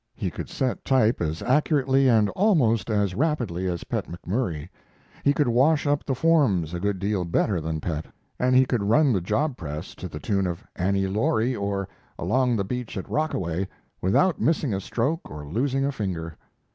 [0.15, 4.67] He could set type as accurately and almost as rapidly as Pet McMurry;
[5.23, 8.07] he could wash up the forms a good deal better than Pet;
[8.39, 11.87] and he could run the job press to the tune of "Annie Laurie" or
[12.17, 13.67] "Along the Beach at Rockaway,"
[14.01, 16.35] without missing a stroke or losing a finger.